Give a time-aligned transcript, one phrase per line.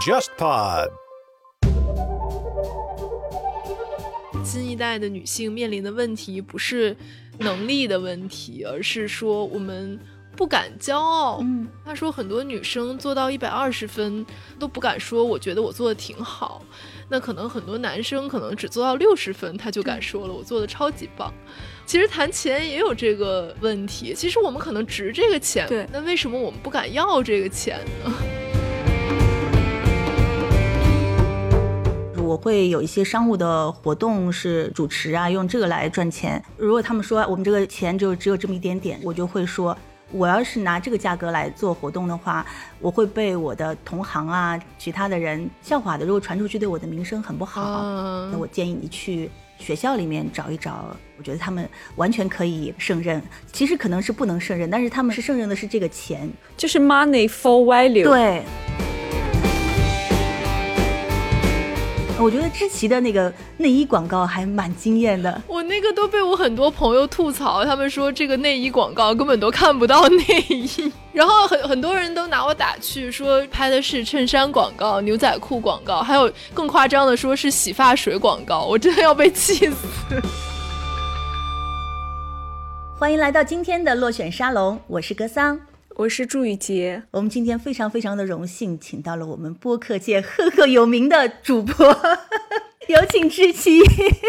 [0.00, 0.88] JustPod。
[4.42, 6.96] 新一代的女性面临的问题不是
[7.38, 10.00] 能力的问题，而是说我们
[10.34, 11.40] 不敢骄傲。
[11.42, 14.24] 嗯，他说很多女生做到一百二十分
[14.58, 16.64] 都不敢说，我觉得我做的挺好。
[17.10, 21.30] 那可能很多男生可能只做到六十分，他就敢说了，我做的超级棒。
[21.90, 28.12] 其实谈钱也有这个问题，其实我们可能值这个钱，对那为什么我们不敢要这个钱呢？
[32.22, 36.40] 我会有一些商务的活动是主持啊，用这个来赚钱。
[36.56, 39.76] 如果他们说我们这个钱就只有这么一点点，我就会说，
[40.12, 42.46] 我要是拿这个价格来做活动的话，
[42.78, 46.06] 我会被我的同行啊、其他的人笑话的。
[46.06, 47.62] 如果传出去，对我的名声很不好。
[47.62, 49.28] 啊那我建议你去
[49.60, 53.22] 学校里面找一找，我觉得他们完全可以胜任。
[53.52, 56.28] 其实可能是不能胜任，但是他们是胜任的是这个钱。
[56.56, 58.42] 就是 money for value。，对。
[62.22, 80.20] 我觉得知奇的那个内衣广告还蛮惊艳的，我那个都被我很多朋友吐槽，他们说这个内衣广告根本都看不到内衣， 然后很很多人都拿我打趣，说拍的是衬衫广告、牛仔裤广告，还有更夸张的说是洗发水广告，我真的要被气死。
[82.98, 85.58] 欢迎来到今天的落选沙龙，我是格桑。
[85.96, 87.02] 我是祝雨洁。
[87.10, 91.86] 我们今天非常非常的荣幸，请到了我们播客界赫赫有名的主播，
[92.88, 93.80] 有请知琪。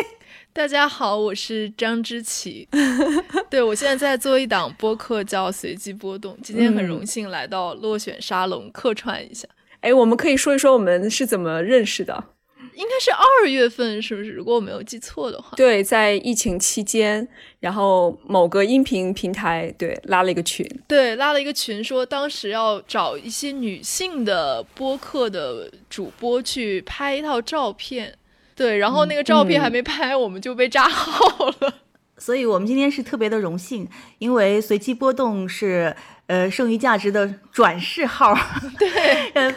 [0.51, 2.67] 大家好，我是张之琪，
[3.49, 9.47] 对我现在在做一档播客叫《随机波动》，今天很荣幸来到落选沙龙客串一下。
[9.79, 12.25] 哎，我们可以说一说我们是怎么认识的？
[12.73, 14.29] 应该是二月份，是不是？
[14.31, 15.53] 如果我没有记错的话。
[15.55, 17.27] 对，在疫情期间，
[17.59, 28.15] 然后某个音频平台对拉了一个群，对，拉了一个群，说当时要找一些女性的播客的主播去拍一套照片。
[28.55, 31.73] 对，然后那个照片还没拍，我们就被炸号了。
[32.17, 33.87] 所以我们今天是特别的荣幸，
[34.19, 35.95] 因为随机波动是
[36.31, 38.33] 呃剩余价值的转世号。
[38.79, 39.53] 对，呃，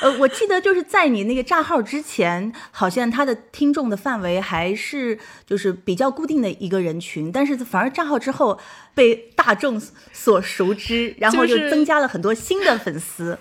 [0.00, 5.16] 呃，我记得就是在你那个账号之前，好像他的听众的范围还是
[5.46, 8.58] 就是比较固定的一个人群，但是反而账号之后
[8.96, 9.80] 被大众
[10.12, 13.38] 所熟知，然后就就是增加了很多新的粉丝。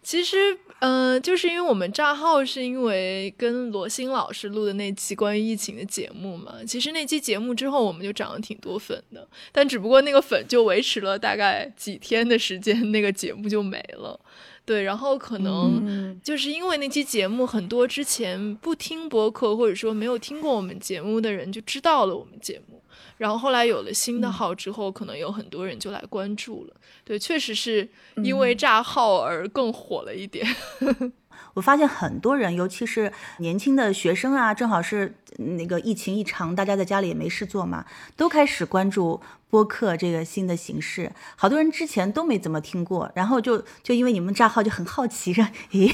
[0.00, 0.56] 其实，
[0.86, 6.56] 嗯、就是因为我们账号是因为跟罗欣老师录的那期关于疫情的节目嘛。
[6.66, 14.20] 其实那期节目之后，我们就涨了挺多粉的，但只不过那个粉就维持了大概几天的时间，那个节目就没了。
[14.66, 22.82] 对，然后可能嗯，就是因为那期节目，很多之前不听播客或者说没有听过我们节目的人就知道了我们节目，
[23.16, 26.74] 然后后来有了新的号之后，可能有很多人就来关注了。
[27.04, 30.46] 对，确实是因为炸号而更火了一点。
[31.54, 37.84] 我发现很多人，尤其是年轻的学生啊，正好是那个疫情一长，大家在家里也没事做嘛，
[38.16, 41.10] 都开始关注播客这个新的形式。
[41.36, 45.92] 好多人之前都没怎么听过，然后就就因为你们炸号就很好奇，说， 咦，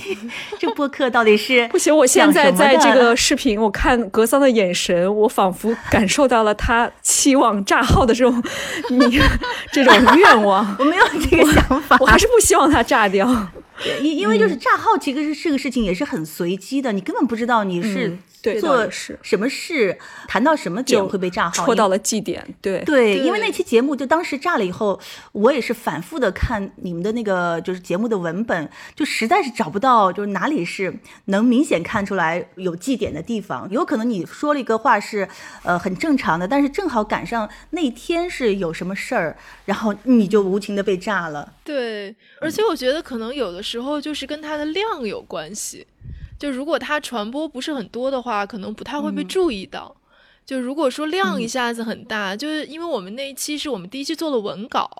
[0.58, 8.42] 这播客到底是 不行，我现在在这个视频，我看格桑的眼神，我仿佛感受到了他期望炸号的这种
[8.90, 9.20] 你
[9.72, 10.76] 这种愿望。
[10.78, 13.48] 我没有这个想法，我还是不希望它炸掉。
[14.02, 19.96] 因因为就是炸号，其实是这个事情也是很随机的，你根本不知道你是嗯对做什么事，
[20.26, 24.98] 谈到什么点会被炸号，戳到了祭点，对对，对因为那期节目就当时炸了以后，
[25.32, 30.94] 我也是反复的看你们的那个就是节目的文本，就实在是找不到就是哪里是
[31.26, 33.68] 能明显看出来有祭点的地方。
[33.70, 35.28] 有可能你说了一个话是
[35.62, 39.36] 呃很正常的，但是正好赶上那天是有什么事儿，
[39.66, 41.52] 然后你就无情的被炸了。
[41.64, 45.86] 对，而且我觉得可能有的时候就是跟它的量有关系。
[46.40, 49.94] 就如果它传播不是很多的话，可能不太会被注意到。
[50.46, 54.90] 就如果说量一下子很大，就是因为我们那一期是我们第一期做了文稿，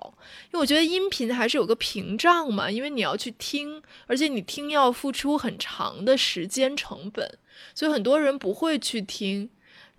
[0.45, 7.37] 因为我觉得音频还是有个屏障嘛，因为你要去听，而且你听要付出很长的时间成本，
[7.73, 9.49] 所以很多人不会去听。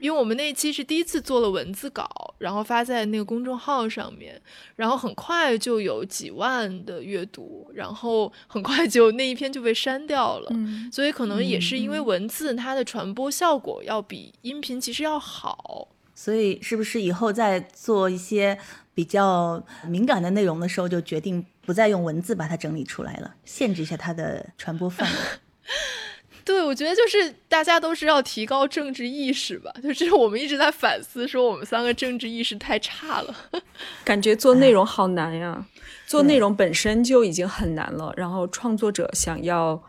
[0.02, 4.42] 因为我们那一期是第一次做了文字稿，然后发在那个公众号上面，
[4.74, 10.48] 然后很快就有几万的阅读，然后很快就那一篇就被删掉了。
[10.50, 15.86] 嗯所以可能也是因为文字它的传播效果要比音频其实要好。
[16.16, 18.58] 所以是不是以后在做一些
[18.94, 25.16] 比较敏感的内容的时候，就决定不再用文字把它整理出来了，限制一下它的传播范围？
[26.44, 33.34] 对，我觉得就是大家都是要提高政治意识吧，就是 我们一直在反思，说我们三个政治意识太差了。
[34.04, 35.64] 感觉做内容好难呀，
[36.06, 39.82] 做内容本身就已经很难了，然后创作者想要。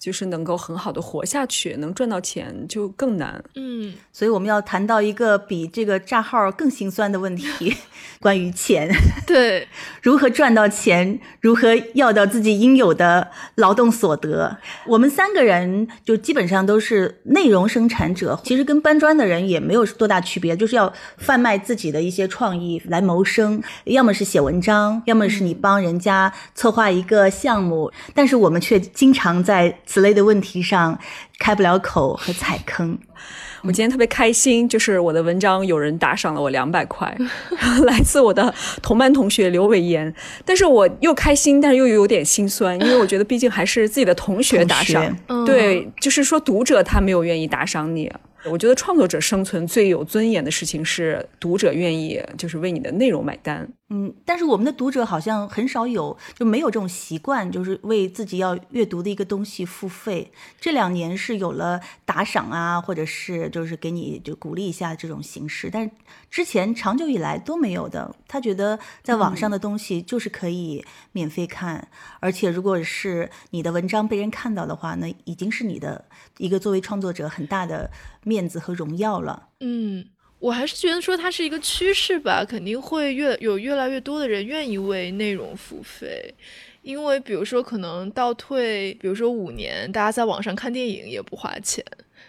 [0.00, 3.44] 就是能够很好的活下去，能赚到钱就更难。
[3.54, 7.76] 嗯，所以我们要谈到一个比这个账号更心酸的问题，
[8.18, 8.90] 关于钱。
[9.26, 9.68] 对，
[10.00, 14.56] 如何赚到钱，如何要到自己应有的劳动所得。
[14.86, 23.62] 我们三个人就基本上都是内容生产者，其实跟搬砖的人也没有多大区别，就是要贩卖自己的一些创意来谋生。
[23.84, 29.78] 要么是写文章，要么是你帮人家策划一个项目，但是我们却经常在。
[29.90, 30.96] 此类的问题上
[31.40, 32.96] 开不了口和踩坑，
[33.62, 37.12] 我今天特别开心，就是我的文章有人打赏了我两百块，
[37.84, 40.14] 来自我的同班同学刘伟岩，
[40.44, 48.12] 但是我又开心，但是又有点心酸，因为我觉得毕竟还是自己的同学打赏，对，就是说读者他没有愿意打赏你。
[48.44, 53.68] 我觉得创作者生存最有尊严的事情是读者愿意就是为你的内容买单。
[53.92, 60.30] 嗯，但是我们的读者好像很少有就没有这种习惯，就是为自己要阅读的一个东西付费。
[60.60, 65.90] 这两年是有了打赏啊，或者是就是给你就鼓励一下这种形式，但是
[66.30, 68.14] 之前长久以来都没有的。
[68.28, 71.88] 他觉得在网上的东西就是可以免费看，
[72.20, 76.04] 而且如果是你的文章被人看到的话，那已经是你的
[76.40, 77.88] 一个作为创作者很大的。
[78.22, 79.48] 面子和荣耀了。
[79.60, 80.04] 嗯，
[80.40, 86.34] 我还是觉得说它是一个趋势吧，肯定会越有越来越多的人愿意为内容付费，
[86.82, 91.82] 因为比如说可能倒退，比如说五年，大家在网上看电影也不花钱；，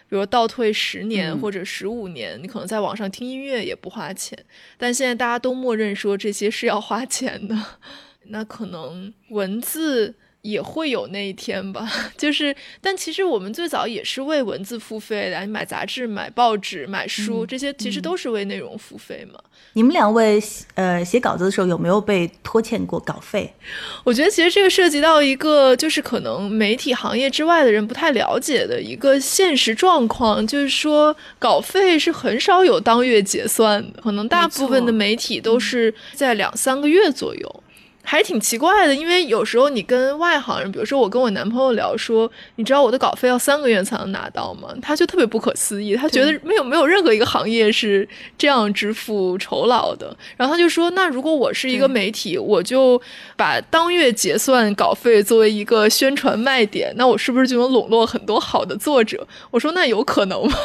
[0.08, 4.38] 比如倒退十年或者十五年，你可能在网上听音乐也不花钱。
[4.78, 7.54] 但现在大家都默认说这些是要花钱的，
[8.32, 10.14] 那可能文字。
[10.42, 19.38] 也会有那一天吧， 就是，但其实我们最早也是为文字付费的，买杂志、买报纸、买书，这些其实都是为内容付费嘛。
[19.74, 20.42] 你们两位
[20.74, 23.54] 呃写稿子的时候有没有被拖欠过稿费？
[24.02, 37.61] 我觉得其实这个涉及到一个就是可能媒体行业之外的人不太了解的一个现实状况，就是说稿费是很少有当月结算的，可能大部分的媒体都是在两三个月左右。
[38.04, 44.68] 还挺奇怪的，因为有时候你跟外行人，比如说我跟我男朋友聊说，你知道我的稿费要三个月才能拿到吗？
[44.82, 48.06] 他就特别不可思议，他觉得没有没有任何一个行业是
[48.36, 50.14] 这样支付酬劳的。
[50.36, 53.00] 然后他就说，那如果我是一个媒体，我就
[53.36, 59.26] 把当月结算稿费作为一个宣传卖点，那我是不是就能笼络很多好的作者？
[59.50, 60.58] 我说那有可能吗？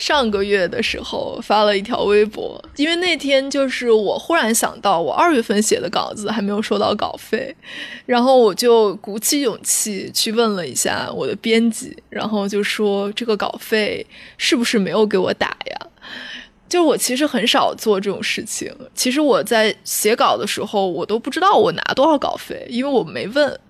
[0.00, 7.54] 上个月的时候发了一条微博，因为那天就是我忽然想到，我二月份写的稿子还没有收到稿费，
[8.06, 14.04] 然后我就鼓起勇气去问了一下我的编辑，然后就说这个稿费
[14.38, 15.86] 是不是没有给我打呀？
[16.66, 23.60] 就我其实很少做这种事情，其实我在写稿的时候，我都不知道我拿多少稿费，因为我没问，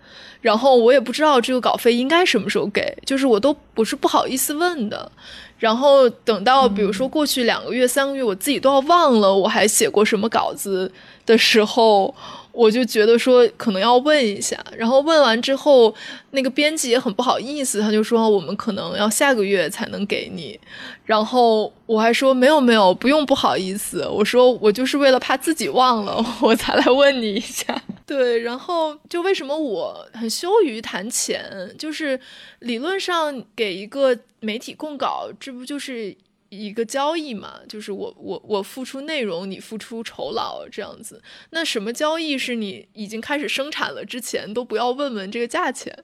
[0.41, 5.11] 然后我也不知道这个稿费应该什么时候给，就是我都我是不好意思问的。
[5.59, 10.91] 然后等到比如说过去两个月、三个月，我自己都要忘了我还写过什么稿子
[11.27, 12.15] 的时候，
[12.51, 14.57] 我就觉得说可能要问一下。
[14.75, 15.95] 然后问完之后，
[16.31, 20.59] 那个编辑也很不好意思，他就说我们可能要下个月才能给你。
[21.05, 27.83] 然后我还说没有没有，不用不好意思，我说我就是为了怕自己忘了， 我才来问你一下。
[28.11, 32.19] 对，然后就为什么我很羞于谈钱，就是
[32.59, 36.17] 理论上给一个媒体供稿，这不就是
[36.49, 37.61] 一个交易嘛？
[37.69, 41.23] 就是我我我付出内容，你付出酬劳这样子。
[41.51, 45.97] 那什么交易是你已经开始生产了之前都不要问问这个价钱？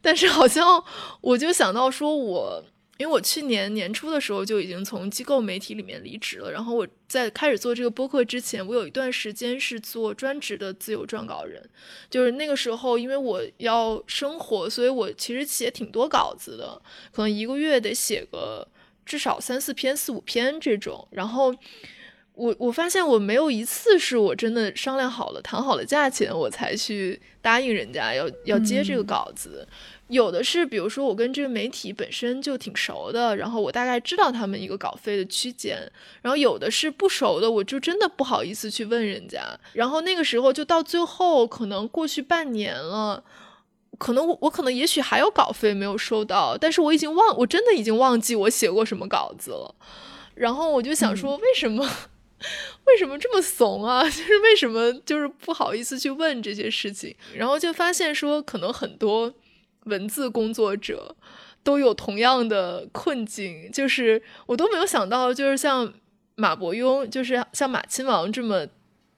[0.00, 0.82] 但是好像
[1.20, 2.64] 我就想到说我。
[3.00, 11.66] 因为我去年年初的时候就已经从机构媒体里面离职了，然后我在开始做这个播客之前，我有一段时间是做专职的自由撰稿人，
[12.10, 16.78] 就是那个时候，因为我要生活，所以我其实写挺多稿子的，
[17.10, 18.68] 可能一个月得写个
[19.06, 21.08] 至少三四篇、四五篇这种。
[21.10, 21.54] 然后
[22.40, 29.68] 我我发现我没有一次是我真的商量好了、谈好了价钱，我才去答应人家要要接这个稿子。
[30.08, 35.78] 有的是，比如说我跟这个媒体本身就挺熟的，然后我大概知道他们一个稿费的区间，
[36.22, 39.40] 然后有的是不熟的，我就真的不好意思去问人家。
[39.74, 43.22] 然后那个时候就到最后，可能过去半年了，
[43.98, 49.74] 可能我我可能也许还有稿费没有收到，但是我已经忘，我真的已经忘记我写过什么稿子了。
[50.34, 51.86] 然后我就想说，为什么
[52.86, 54.02] 为什么这么怂啊？
[54.10, 57.14] 就是为什么就是不好意思去问这些事情？
[57.34, 59.32] 然后就发现说，可能很多。
[59.84, 61.16] 文字工作者，
[61.64, 65.90] 都有同样的困境，就是我都没有想到，就是像
[66.34, 68.66] 马伯庸，就是像马亲王这么。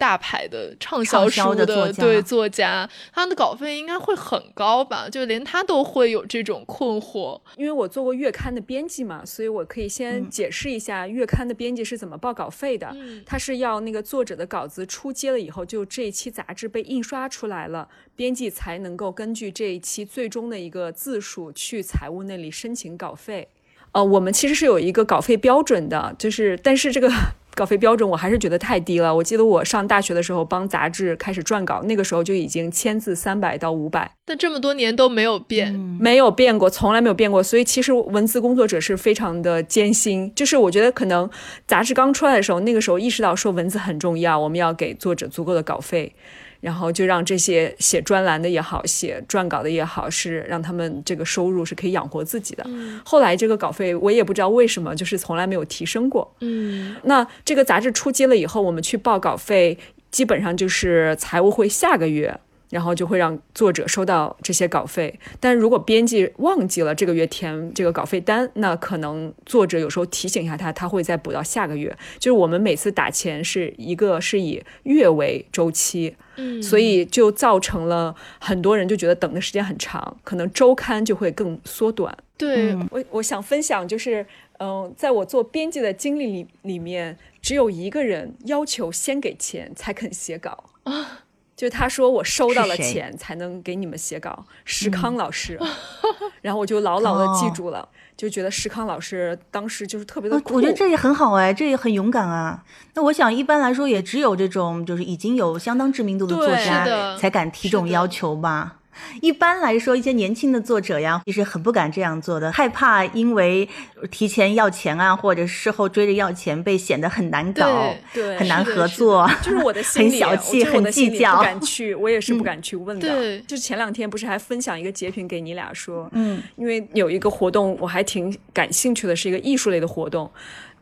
[0.02, 5.08] 大牌的畅销书的对作家，他的稿费应该会很高吧？
[5.08, 7.40] 就连他都会有这种困惑。
[7.56, 12.92] 因为我做过月刊的编辑嘛，所以我可以先解释一下月刊的编辑是怎么报稿费的。
[13.24, 23.46] 他是要那个作者的稿子出街了以后，就这一期杂志被印刷出来了，编辑才能够根据这一期最终的一个字数去财务那里申请稿费。
[23.92, 27.08] 呃，我们其实是有一个稿费标准的，就是但是这个。
[27.54, 29.14] 稿费标准我还是觉得太低了。
[29.14, 37.42] 我记得我上大学的时候帮杂志开始撰稿，那个时候就已经签字三百到五百，但这么多年都没有变，没有变过，从来没有变过。
[37.42, 40.32] 所以其实文字工作者是非常的艰辛。
[40.34, 41.28] 就是我觉得可能
[41.66, 46.14] 杂志刚出来的时候，那个时候意识到说文字很重要，我们要给作者足够的稿费。
[46.62, 52.64] 然后就让这些写专栏的也好，写撰稿的也好，是让他们这个收入是可以养活自己的。
[53.04, 56.32] 后来这个稿费我也不知道为什么，就是从来没有提升过。
[56.38, 59.76] 嗯，那这个杂志出街了以后，我们去报稿费，
[60.12, 62.38] 基本上就是财务会下个月。
[62.72, 71.94] 然后就会让作者收到这些稿费，但如果编辑忘记了这个月填这个稿费单，那可能作者有时候提醒一下他，他会再补到下个月。
[72.18, 82.16] 就是我们每次打钱是一个是以月为周期，嗯，所以就造成了很多人就觉得等的时间很长，可能周刊就会更缩短。
[82.38, 84.26] 对我，我想分享就是，
[84.60, 91.24] 嗯，在我做编辑的经历里里面，只有一个人要求先给钱才肯写稿啊。
[91.62, 95.56] 就他说我收到了钱才能给你们写稿，石康老师，
[96.42, 100.56] 然后我就牢牢的记住了，就觉得石康老师当时就是特别的酷。
[100.56, 102.64] 我觉得这也很好哎，这也很勇敢啊。
[102.94, 108.78] 那我想一般来说也只有这种就是已经有相当知名度的作家才敢提这种要求吧。
[109.20, 113.68] 一般来说，一些年轻的作者呀，其实很不敢这样做的，害怕因为
[114.10, 123.08] 提前要钱啊，或者事后追着要钱，被显得很难搞，对，很难合作，就是我的心很小气，很计较，不敢去，我也是不敢去问的。
[123.08, 130.30] 对，就前两天不是还分享一个截屏给你俩说，嗯，因为有一个活动我还挺感兴趣的，是一个艺术类的活动，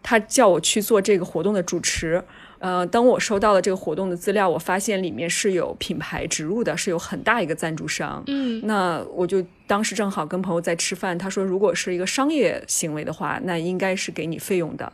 [0.02, 2.22] 他叫我去做这个活动的主持。
[2.60, 8.22] 呃，当我收到了这个活动的资料，我发现里面是有品牌植入的，是有很大一个赞助商。
[8.26, 14.92] 嗯，那我就当时正好跟朋友在吃饭，他说如果是一个商业行为的话，那应该是给你费用的。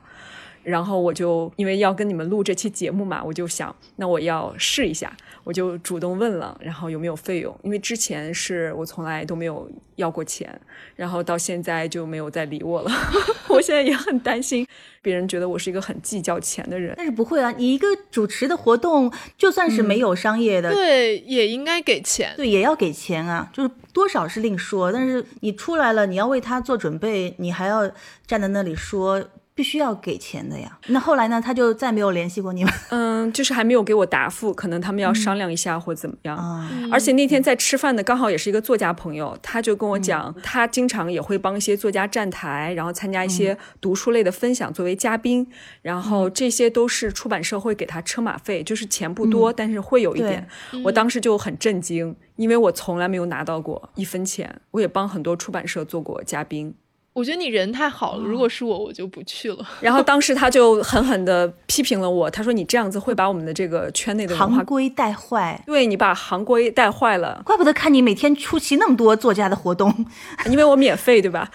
[0.66, 7.56] 然后我就因为要跟你们录这期节目嘛，我就想，那我要试一下，我就主动问了，然后有没有费用？
[7.62, 10.60] 因为之前是我从来都没有要过钱，
[10.96, 12.90] 然后到现在就没有再理我了。
[13.48, 14.66] 我现在也很担心
[15.00, 16.94] 别人觉得我是一个很计较钱的人。
[16.96, 19.08] 但是不会啊，你一个主持的活动，
[19.38, 27.88] 就算是没有商业的，对，也应该给钱，对，也要给钱啊，就是多少是另说，但是你出来了，你要为他做准备，你还要
[28.26, 29.24] 站在那里说。
[29.56, 30.78] 必须要给钱的呀。
[30.88, 31.40] 那后来呢？
[31.40, 32.72] 他就再没有联系过你们。
[32.90, 36.36] 嗯，就是还没有给我答复，可能他们要商量一下或怎么样。
[36.36, 36.70] 啊。
[36.92, 45.50] 而且那天在吃饭的刚好也是一个作家朋友，他就跟我讲，他经常也会帮一些作家站台，然后参加一些读书类的分享，作为嘉宾。
[45.80, 50.46] 然后这些都是出版社会给他车马费，就是钱不多，但是会有一点。
[50.84, 54.60] 我当时就很震惊，因为我从来没有拿到过一分钱。
[54.72, 56.74] 我也帮很多出版社做过嘉宾。
[57.16, 59.66] 我觉得你人太好了，如果是我，我就不去了。
[59.80, 70.04] 然后当时他就狠狠地批评了我，他说：“你这样子会把我们的这个圈内的行规带坏。”对你把行规带坏了，怪不得看你每天出席那么多作家的活动，
[70.50, 71.50] 因为我免费，对吧？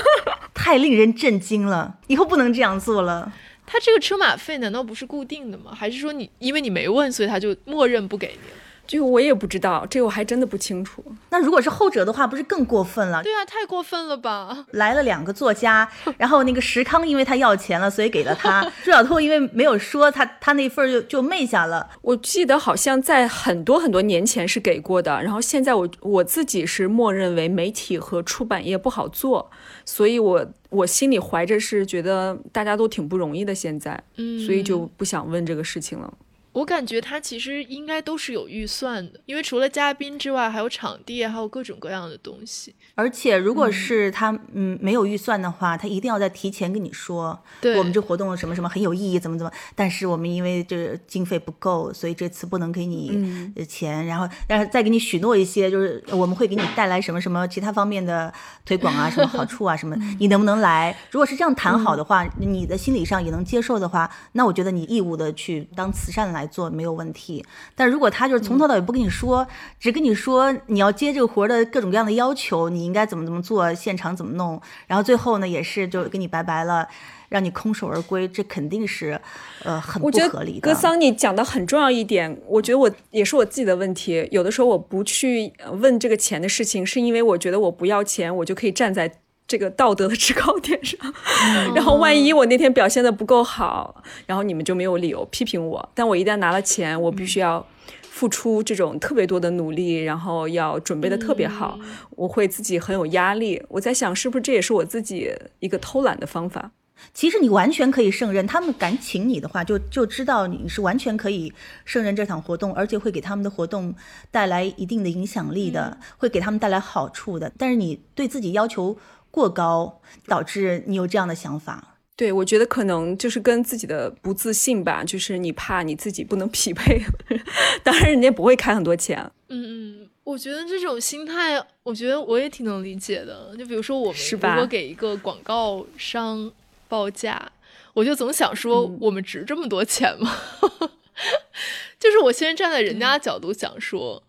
[0.54, 3.30] 太令人震惊了，以后不能这样做了。
[3.66, 5.72] 他这个车马费难道不是固定的吗？
[5.76, 8.56] 还是说你因为你没问，所以他就默认不给你了？
[8.92, 11.02] 这个我也不知道，这个我还真的不清楚。
[11.30, 13.22] 那如果是后者的话，不是更过分了？
[13.22, 14.66] 对啊，太过分了吧！
[14.72, 21.88] 来了两个作家，然后那个石康因为他要钱了，所以给了他；朱小透因为没有说，他他那份就就昧下了。
[22.02, 29.50] 我记得好像在很多很多年前是给过的，然后现在我我自己是默认为媒体和出版业不好做，
[29.86, 36.12] 所以我我心里怀着是觉得大家都挺不容易的，现在，嗯，所以就不想问这个事情了。
[36.52, 42.74] 我感觉他其实应该都是有预算的，因为除了嘉宾之外，还有场地，还有各种各样的东西。
[42.94, 49.50] 而且，如果是他嗯没有预算的话，他一定要在提前跟你说，对我们这活动什么什么很有意义，怎么怎么。
[49.74, 54.04] 但是我们因为这经费不够，所以这次不能给你钱。
[54.04, 58.30] 然后，但是再给你许诺一些，就是我们会给你带来什么什么其他方面的
[58.66, 60.94] 推广啊，什么好处啊，什么你能不能来？
[61.10, 66.41] 如果是这样谈好的话，你的心理上也能接受的话，那我觉得你义务的去当慈善来。
[66.42, 67.44] 来做没有问题。
[67.74, 69.46] 但如果他就是从头到尾不跟你说，
[69.78, 76.88] 只跟你说你要接这个活的各种各样的要求，你应该怎么怎么做，现场怎么弄，然后最后呢也是就跟你拜拜了，
[77.28, 79.20] 让你空手而归，这肯定是
[79.62, 80.60] 呃很不合理的。
[80.60, 84.26] 格桑你讲的很重要一点，我觉得我也是我自己的问题。
[84.30, 89.12] 有的时候我不去问这个钱的事情，是因为我觉得我不要钱，我就可以站在
[89.52, 90.98] 这个道德的制高点上。
[91.76, 95.90] 然后万一我那天表现的不够好，然后你们就没有理由批评我。
[95.94, 97.66] 但我一旦拿了钱，我必须要。
[98.12, 101.78] 付出这种特别多的努力，然后要准备的特别好，
[102.10, 103.60] 我会自己很有压力。
[103.68, 106.70] 我在想，是不是这也是我自己一个偷懒的方法？
[107.14, 111.52] 其实你完全可以胜任，他们敢请你的话，就就知道你是完全可以
[111.86, 113.92] 胜任这场活动，而且会给他们的活动
[114.30, 117.50] 带来一定的影响力的，会给他们带来好处的。
[117.58, 118.96] 但是你对自己要求
[119.32, 121.96] 过高，导致你有这样的想法。
[122.14, 127.02] 对，我觉得可能就是跟自己的不自信吧，就是你怕你自己不能匹配。
[127.82, 129.18] 当然，人家不会开很多钱。
[129.48, 133.56] 嗯嗯，我觉得这种心态，我觉得我也挺能理解的。
[133.58, 136.52] 就比如说，我们如是吧果给一个广告商
[136.86, 137.50] 报价，
[137.94, 140.38] 我就总想说，我们值这么多钱吗？
[141.98, 144.22] 就是我先站在人家角度想说，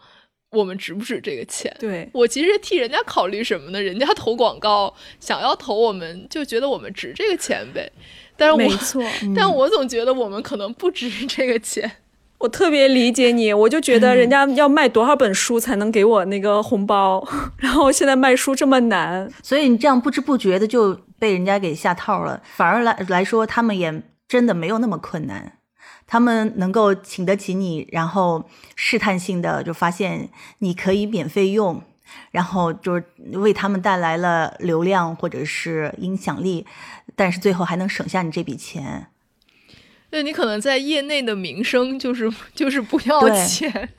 [0.54, 1.76] 我们值不值这个钱？
[1.80, 3.82] 对，我其实替人家考虑什么呢？
[3.82, 7.92] 人家投广告想要投我们，就觉得我们值这个钱呗。
[8.38, 9.04] 但是我，没错。
[9.36, 11.92] 但我总觉得我们可能不值这个钱。
[12.40, 17.26] 我特别理解你，我就觉得人家要卖多少本书才能给我那个红包，
[17.58, 25.60] 然后现在卖书这么难，所以你这样不知不觉的就被人家给下套了，反而来来说，他们也真的没有那么困难，
[26.14, 30.30] 他们能够请得起你，然后试探性的就发现
[30.60, 31.82] 你可以免费用，
[32.30, 36.68] 然后就是为他们带来了流量或者是影响力，
[37.16, 39.08] 但是最后还能省下你这笔钱。
[40.12, 43.90] 对你可能在业内的名声就是 就是不要钱，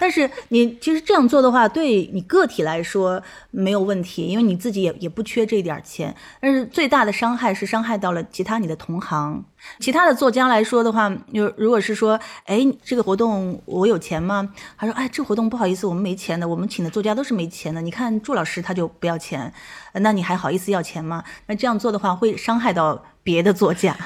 [0.00, 6.14] 但是你其实这样做的话，对你个体来说没有问题，因为你自己也也不缺这点钱。
[6.40, 9.44] 但是最大的伤害是伤害到了其他你的同行。
[9.80, 14.52] 其他的作家来说的话，就如果是说，哎，这个活动我有钱吗？
[14.76, 17.80] 他说，哎，这活动不好意思，我们没钱的，我们请的作家都是没钱的。
[17.80, 19.52] 你看祝老师他就不要钱，
[19.94, 21.24] 那你还好意思要钱吗？
[21.46, 23.96] 那这样做的话，会伤害到别的作家。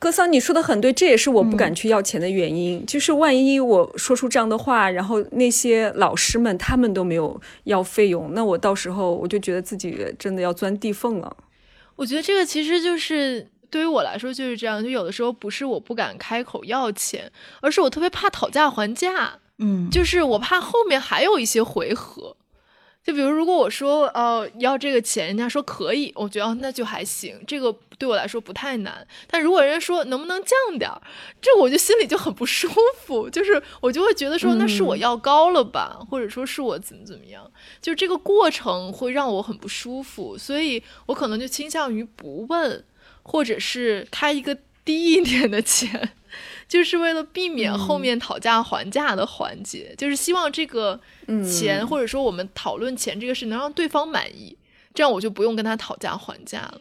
[0.00, 2.84] 哥桑，你说的很对，这也是我不敢去要钱的原因。
[2.86, 11.36] 就是万一我说出这样的话，然后那些老师们他们都没有要费用，那我到时候我就觉得自己真的要钻地缝了。
[11.96, 22.36] 我觉得这个其实就是对于我来说就是这样，就有的时候不是我不敢开口要钱，而是我特别怕讨价还价，嗯，就是我怕后面还有一些回合。
[23.02, 29.06] 就比如，如果我说呃要这个钱，人家说可以，我觉得、哦、那就还行，这个对我来说不太难。
[29.26, 31.00] 但如果人家说能不能降点儿，
[31.40, 42.84] 这我就心里就很不舒服，就是我就会觉得说那是我要高了吧，或者说是我怎么怎么样，就这个过程会让我很不舒服，所以我可能就倾向于不问，
[43.22, 46.12] 或者是开一个低一点的钱。
[46.70, 51.00] 就是为了避免后面讨价还价的环节，就是希望这个
[51.44, 54.56] 钱、或者说我们讨论钱这个事能让对方满意，
[54.94, 56.80] 这样我就不用跟他讨价还价了。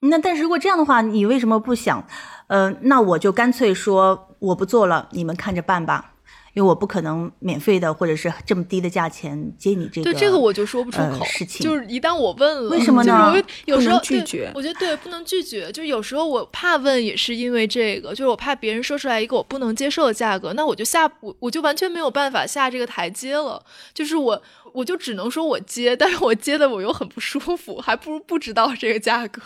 [0.00, 2.06] 那但是如果这样的话，你为什么不想？
[2.48, 6.11] 呃，那我就干脆说我不做了，你们看着办吧。
[6.54, 11.20] 因为我不可能免费的或者是这么低的价钱接你这个，对这个我就说不出口。
[11.20, 13.32] 呃、事情就是一旦我问了，为什么呢？
[13.32, 15.72] 就是有时候拒绝，我觉得对，不能拒绝。
[15.72, 23.64] 就有时候我怕问，也是因为这个，就是我怕别人说出来一个我不能接受的价格，那我就下我我就完全没有办法下这个台阶了。
[23.94, 29.40] 就是我我就只能说我接，但是我接的我又很不舒服，还不如不知道这个价格。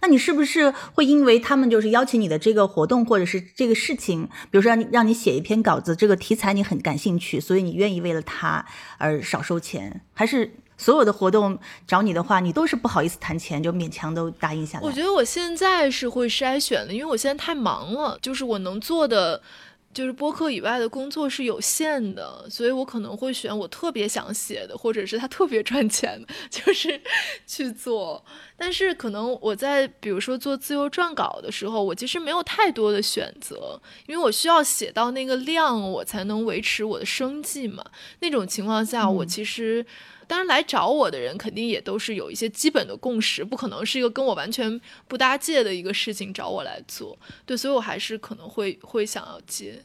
[0.00, 8.64] 那你是不是会因为他们就是邀请你的这个活动或者是这个事情，比如说让你让你写一篇稿子，这个题材你很感兴趣，所以你愿意为了他
[8.98, 10.02] 而少收钱？
[10.14, 14.84] 还是所有的活动找你的话，你都是不好意思谈钱，就勉强都答应下来？
[14.84, 19.42] 我觉得我现在是会筛选的，因为我现在太忙了，就是我能做的。
[19.92, 27.00] 就是播客以外的工作是有限的，所以我可能会选我特别想写的，或者是他特别赚钱的， 就是
[27.46, 28.24] 去做。
[28.56, 37.84] 但是可能我在比如说做自由撰稿的时候，我其实没有太多的选择，因为我需要写到那个量，我才能维持我的生计嘛。
[38.20, 39.84] 那种情况下，我其实。
[40.30, 47.18] 当然，来找我的人肯定也都是有一些基本的共识，不可能是一个跟我完全不搭界的一个事情找我来做。
[47.44, 49.82] 对，所以我还是可能会会想要接。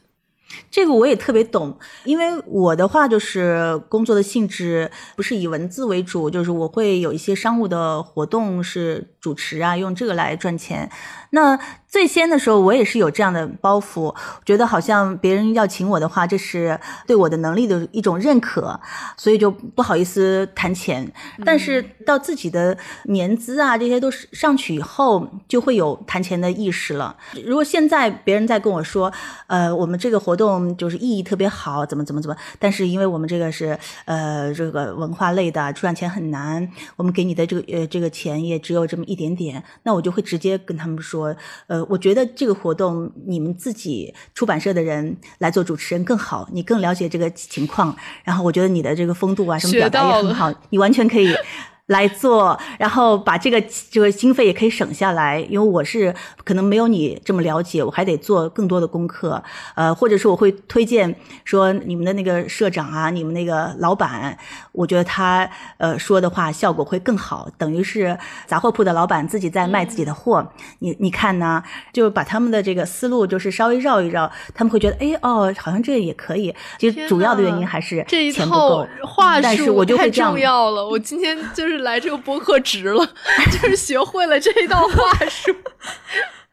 [0.70, 10.92] 这个我也特别懂，因为我的话就是工作的性质不是以文字为主，就是我会有一些商务的活动是主持啊，用这个来赚钱。
[11.36, 14.14] 那最先的时候，我也是有这样的包袱，
[14.46, 18.80] 觉得好像别人要请我的话，这是对我的能力的一种认可，
[19.18, 21.12] 所以就不好意思谈钱。
[21.46, 27.16] 但是到自己的年资啊，这些都是上去以后，就会有谈钱的意识了。
[27.46, 29.12] 如果现在别人在跟我说，
[29.48, 40.98] 呃，我们这个活动就是意义特别好，怎么怎么怎么，但是因为我们这个是呃这个文化类的，赚钱很难，我们给你的这个呃这个钱也只有这么一点点，那我就会直接跟他们
[41.34, 51.34] 说，呃，我觉得这个活动你们自己出版社的人来做主持人更好，你更了解这个情况，然后我觉得你的这个风度啊什么表达也很好，你完全可以。
[51.88, 56.12] 来做，然后把这个这个经费也可以省下来，因为我是
[56.44, 59.44] 可能没有你这么了解，我还得做更多的功课，
[59.76, 64.36] 呃，或者说我会推荐说你们的那个社长啊，你们那个老板，
[64.72, 68.18] 我觉得他呃说的话效果会更好，等于是
[68.48, 70.44] 杂货铺的老板自己在卖自己的货，
[70.80, 71.62] 你你看呢，
[71.94, 76.52] 就把他们的这个思路就是稍微绕一绕，他们会觉得哎哦，好像这也可以。
[76.80, 80.84] 其实主要的原因还是钱不够，话但是我就会这样重要了。
[80.84, 81.75] 我今天就是。
[81.80, 83.14] 来这个播客值了，
[83.52, 85.56] 就是学会了这一道话术。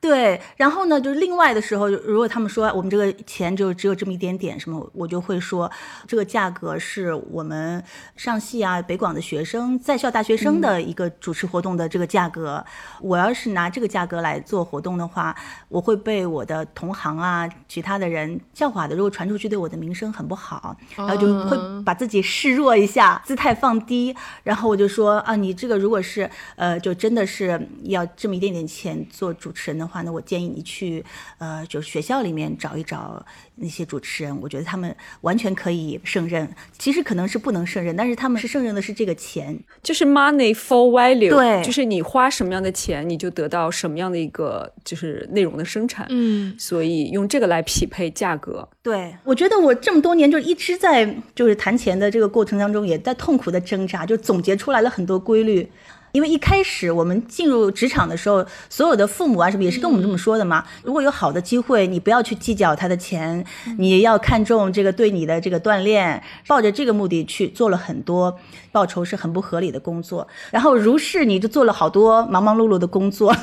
[0.02, 5.70] 对，然后呢，就是另外的时候，如果他们说我们这个钱就只有这么一点点什么，我就会说
[6.08, 7.80] 这个价格是我们
[8.16, 12.64] 上戏啊北广的学生在校大学生的一个主持活动的这个价格。
[13.00, 15.36] 我要是拿这个价格来做活动的话，
[15.68, 18.96] 我会被我的同行啊其他的人笑话的。
[18.96, 24.12] 如果传出去，对我的名声很不好，然后就会把自己示弱一下，姿态放低，
[24.42, 29.86] 然后我就说啊，你这个如果是呃，就真的是要这么一点点钱做主持人的。
[29.91, 31.04] 话那我建议你去，
[31.36, 33.22] 呃，就是学校里面找一找
[33.56, 36.48] 那些主持人，我觉得他们完全可以胜任。
[36.78, 46.06] 其实可能是不能胜任，但是他们是胜任的是这个钱，就是 money for value，对，就是你花什么样的钱，你就得到什么样的一个就是内容的生产。
[46.08, 48.66] 嗯，所以用这个来匹配价格。
[48.82, 55.70] 对，我觉得我这么多年就一直在就是谈钱的这个过程当中，也在痛苦的挣扎，就总结出来了很多规律。
[56.12, 60.64] 因为一开始我们进入职场的时候，所有的父母啊什么也是跟我们这么说的嘛。
[60.84, 63.44] 如果有好的机会，你不要去计较他的钱，
[63.78, 68.38] 你要看重这个对你的这个锻炼，抱着这个目的去做了很多
[68.70, 70.26] 报酬是很不合理的工作。
[70.50, 73.34] 然后如是你就做了好多忙忙碌碌的工作，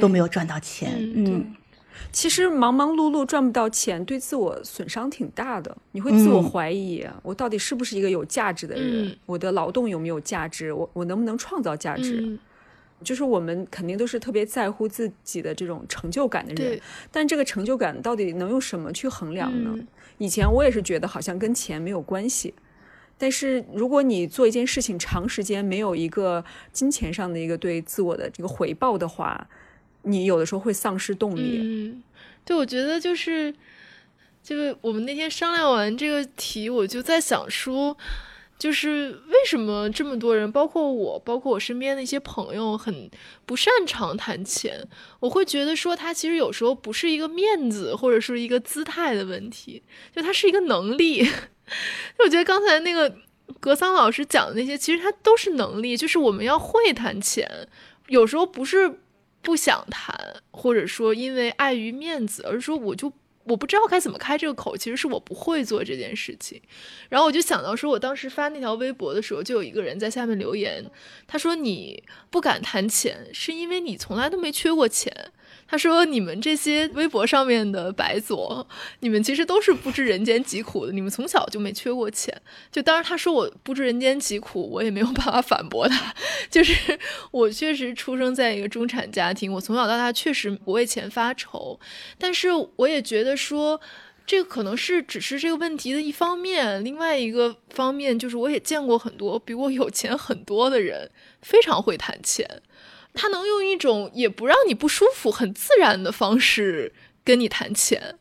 [0.00, 0.92] 都没有赚到钱。
[1.14, 1.54] 嗯。
[2.10, 5.76] 其实忙忙碌碌赚不到钱，对自我损伤挺大的。
[5.92, 9.16] 你会自我怀疑，我到底是不是一个有价值的人？
[9.26, 10.72] 我的劳动有没有价值？
[10.72, 12.38] 我我能不能创造价值？
[13.04, 16.80] 就是我们肯定都是特别在乎自己的这种成就感的人，
[17.12, 19.78] 但这个成就感到底能用什么去衡量呢？
[20.16, 22.54] 以前我也是觉得好像跟钱没有关系，
[23.16, 29.46] 但是如果你做一件事情长时间没有一个金钱上的一个对自我的这个回报的话。
[30.10, 31.60] 你有的时候会丧失动力。
[31.62, 32.02] 嗯，
[32.44, 33.54] 对，我觉得就是，
[34.42, 37.96] 就是我们那天商量完这个题，我就在想说，
[38.58, 43.10] 就是为什么这么多人，包括我，包括我身边的一些朋友，很
[43.46, 44.88] 不擅长谈钱。
[45.20, 49.82] 我会觉得说，他其实有时候不是一个面子或者是一个姿态的问题，
[50.16, 51.22] 就他是一个能力。
[52.18, 53.14] 就我觉得刚才那个
[53.60, 57.68] 格桑老师讲的那些，其实他都是能力，就是我们要会谈钱，
[58.06, 59.00] 有时候不是。
[59.42, 63.12] 不想谈，或者说因为碍于面子，而是说我就
[63.44, 66.60] 我不知道该怎么开这个口，其实是我不会做这件事情。
[67.08, 70.84] 然后我就想到说，我当时发那条微博的时候，就有一个人在下面留言，
[71.26, 75.32] 他说你不敢谈钱，是因为你从来都没缺过钱。
[75.70, 78.66] 他说：“你们这些微博上面的白左，
[79.00, 80.92] 你们其实都是不知人间疾苦的。
[80.92, 82.34] 你们从小就没缺过钱。
[82.72, 86.14] 就当然，他说我不知人间疾苦，我也没有办法反驳他。
[86.50, 86.98] 就是
[87.30, 91.78] 我确实出生在一个中产家庭，我从小到大确实不为钱发愁。
[92.16, 93.78] 但是我也觉得说，
[94.26, 96.82] 这个可能是只是这个问题的一方面。
[96.82, 101.10] 另外一个方面就是，我也见过很多比我有钱很多的人，
[101.42, 102.62] 非常会谈钱。”
[103.18, 106.92] 他能用一种也不让你不舒服、很自然的方式
[107.24, 108.14] 跟你谈钱。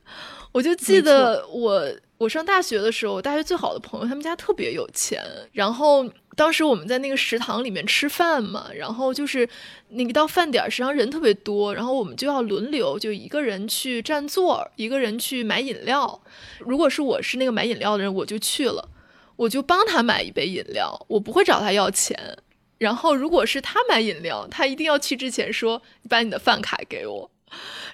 [0.51, 5.23] 我就记得我我上大学的时候，我大学最好的朋友他们家特别有钱。
[5.51, 9.47] 然后当时我们在那个食堂里面吃饭嘛，然后就是
[9.89, 16.19] 那个到饭点儿，食堂人特别多，然后我们就要轮流，就一个人去占座，一个人去买饮料。
[16.60, 18.89] 如果是我是那个买饮料的人，我就去了，
[19.36, 22.38] 我就帮他买一杯饮料，我不会找他要钱。
[22.78, 27.32] 然后，如果是他买饮料，他一定要去之前说：“你把你的饭卡给我。”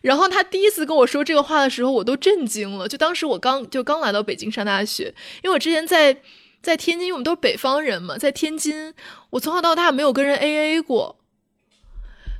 [0.01, 2.87] 然后他第一次跟我说这个话的时候，我都震惊了。
[2.87, 6.17] 就当时我刚就刚来到北京上大学，因为我之前在
[6.61, 8.93] 在天津，因为我们都是北方人嘛，在天津，
[9.29, 11.17] 我从小到大没有跟人 A A 过。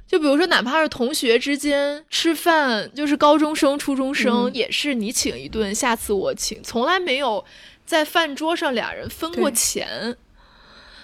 [0.06, 7.44] 就比如说，哪怕是同学之间吃饭，就是高中生、初中生，也是你请一顿，下次我请，从来没有
[7.86, 10.18] 在饭桌上俩人分过钱。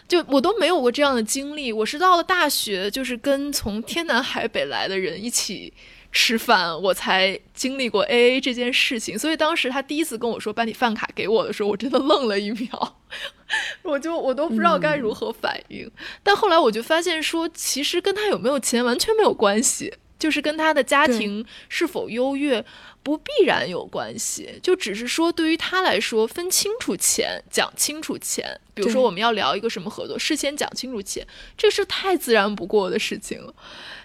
[0.10, 5.72] 就我都没有过这样的经历，我是到了大学，就是跟从天南海北来的人一起
[6.12, 9.18] 吃饭，我才经历过 A A 这件事情。
[9.18, 12.98] 所以当时他第一次跟我说把你饭卡给我的时候，我真的愣了一秒，
[13.84, 15.90] 我就我都不知道该如何反应。
[16.24, 22.66] 但后来我就发现说，其实跟他有没有钱完全没有关系，就是跟他的家庭是否优越。
[23.02, 28.60] 不必然有关系，就只是说对于他来说，分清楚钱，讲清楚钱。
[28.74, 31.26] 比如说我们要聊一个什么合作，事先讲清楚钱，
[31.58, 33.54] 这是太自然不过的事情了。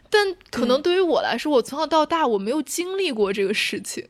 [0.09, 4.09] 但可能对于我来说，我从小到大我没有经历过这个事情，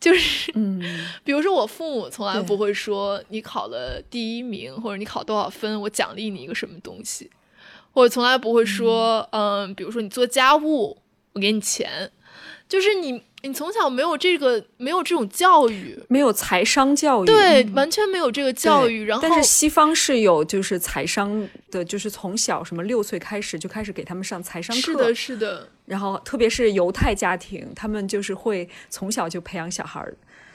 [0.00, 0.80] 就是，嗯，
[1.22, 7.30] 比如说我父母从来不会说你考了第一名或者你考多少分，我奖励你一个什么东西，
[7.92, 10.98] 或者从来不会说，嗯，比如说你做家务，
[11.34, 12.10] 我给你钱，
[12.66, 13.22] 就是你。
[13.46, 19.04] 你从小没有这个，没有这种教育，没有财商教育，对，完全没有这个教育。
[19.04, 25.68] 然后，但是西方是有，就是财商的，就是从小什么六岁开始就开始给他们上财商课，是的，是的。
[25.84, 30.02] 然后，特别是犹太家庭，他们就是会从小就培养小孩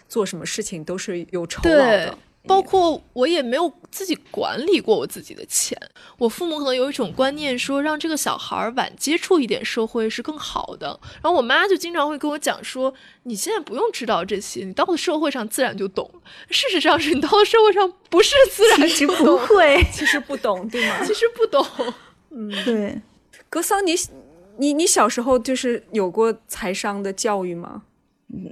[0.07, 2.17] 做什么事情都是有酬劳的。
[2.49, 5.79] 包括我也没有自己管理过我自己的钱，
[6.17, 10.99] 我父母可能有一种观念，说让这个小孩晚接触一点社会是更好的。
[11.21, 12.91] 然后我妈就经常会跟我讲说，
[13.23, 16.09] 你现在不用知道这些，你到了社会上自然就懂。
[16.49, 20.97] 事实上是你到了社会上不是自然就不会，其实不懂，对吗？
[21.05, 21.63] 其实不懂。
[22.31, 22.99] 嗯，对。
[23.49, 23.93] 格桑，你
[24.57, 27.83] 你你小时候就是有过财商的教育吗？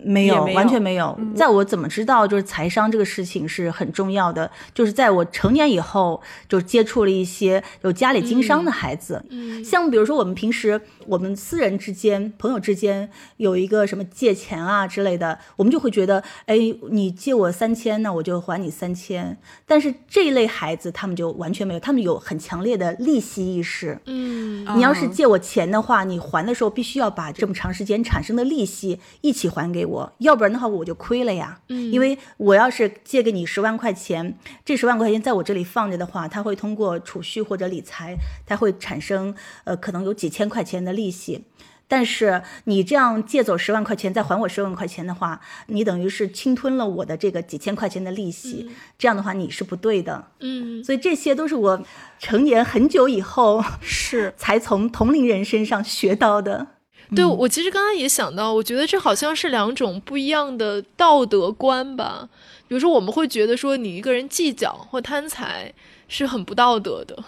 [0.04, 1.16] 没有，完全没有。
[1.36, 9.24] 在我怎么知道就是财商这个事情是很重要的，就是在我成年以后，就接触了一些有家里经商的孩子。
[9.30, 16.58] 嗯，像比如说我们平时我们私人之间、朋友之间有一个什么借钱啊之类的，我们就会觉得，哎，
[16.90, 19.38] 你借我三千，那我就还你三千。
[19.68, 24.00] 但是这一类孩子他们就完全没有，他们有很强烈的利息意识。
[24.08, 29.67] 嗯，你要是借我钱的话，你还的时候必须要把这么长时间产生的利息一起还。
[29.72, 31.60] 给我，要不然的话我就亏了呀。
[31.70, 41.46] 嗯，因为我要是借给你十万块钱，这十万块钱在我这里放着的话，它会通过储蓄或者理财，它会产生呃可能有几千块钱的利息。
[41.90, 48.70] 但是你这样借走十万块钱再还我十万块钱的话，你等于是侵吞了我的这个几千块钱的利息。
[48.98, 50.28] 这样的话你是不对的。
[50.42, 51.82] 嗯，所以这些都是我
[52.20, 56.68] 成年很久以后是 才从同龄人身上学到的。
[57.16, 62.28] 对，我其实刚刚也想到，我觉得这好像是两种不一样的道德观吧。
[62.68, 65.74] 比如说，我们会觉得说你一个人计较或贪财
[66.10, 67.24] 是很不道德的，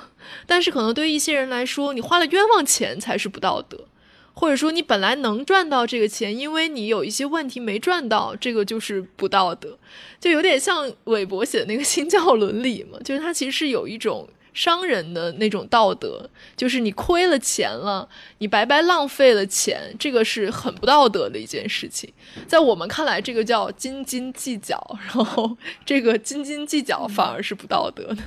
[0.46, 3.86] 但是可能对一些人来说，你花了冤枉钱才是不道德，
[4.34, 9.78] 或者说你本来能赚到这个钱，因为你有一些问题没赚到，这个就是不道德。
[10.20, 14.28] 就有点像韦伯写的那个 新教伦理嘛，就是他其实是有一种。
[14.60, 18.06] 商人的那种道德，就是你亏了钱了，
[18.40, 22.12] 你白白浪费了钱，这个是很不道德的一件事情。
[22.46, 28.18] 在我们看来，这个叫斤斤计较，然后这个斤斤计较反而是不道德的。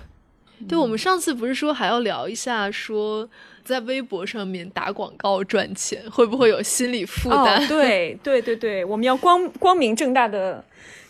[0.67, 3.29] 对，我们上次不是说还要聊一下，说
[3.63, 7.69] 在微博上面打广告赚钱会不会有心理负担？
[7.69, 10.65] 对，对，对，对，我们要光光明正大的。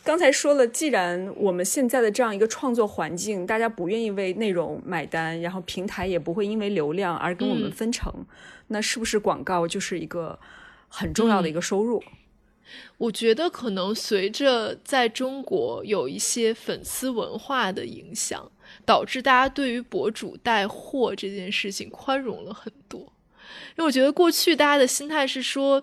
[0.04, 8.12] 刚才说了，既然我们现在的这样一个创作环境，大家不愿意为内容买单，然后平台也不会因为流量而跟我们分成，
[8.68, 10.38] 那是不是广告就是一个
[10.88, 12.02] 很重要的一个收入？
[12.98, 18.50] 我觉得可能随着在中国有一些粉丝文化的影响，
[18.84, 23.00] 导致大家对于博主带货这件事情宽容了很多。
[23.00, 25.82] 因为我觉得过去大家的心态是说，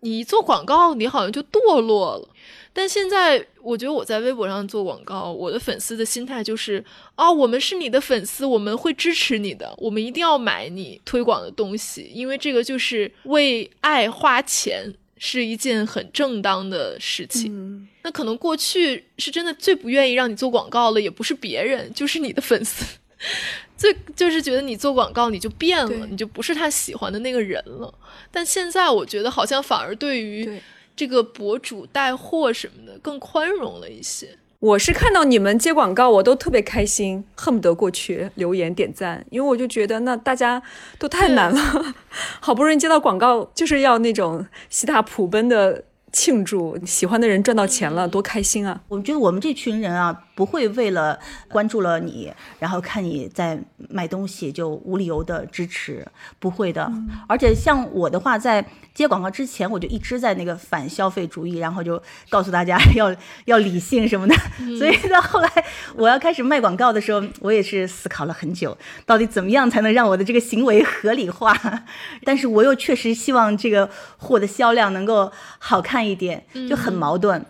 [0.00, 2.28] 你做广告，你好像就堕落了。
[2.76, 6.84] 但现在，我觉得我在微博上做广告，我的粉丝的心态就是：
[7.14, 17.88] 哦，我们是你的粉丝，我们会支持你的，我们一定要买你推广的东西，因为这个就是为爱花钱是一件很正当的事情。
[18.02, 22.84] 那可能过去是真的最不愿意让你做广告了，也不是别人，就是你的粉丝，
[23.78, 27.94] 最就是觉得你做广告你就变了，你就不是他喜欢的那个人了。
[28.32, 30.60] 但现在我觉得好像反而对于。
[30.96, 34.38] 这个博主带货什么的更宽容了一些。
[34.60, 40.62] 我是看到你们接广告，我都特别开心，恨不得过去留言点赞，因为我就觉得那大家
[40.98, 41.94] 都太难了，
[42.40, 48.80] 好不容易接到广告，就是要那种西大普奔的庆祝喜欢的人赚到钱了，多开心啊！
[48.88, 51.18] 我觉得我们这群人啊，不会为了
[51.48, 56.06] 关注了你，然后看你在买东西就无理由的支持，
[56.38, 56.90] 不会的。
[57.28, 64.34] 而且像我的话，在接广告之前，我就一直在那个反消费主义，然后就告诉大家 要要理性什么的。
[64.78, 65.48] 所以到后来
[65.94, 71.54] 我要开始卖广告的时候，我也是思考了很久，到底怎么样才能让我的这个行为合理化？
[72.24, 77.44] 但是我又确实希望这个货的销量能够好看一点，就很矛盾。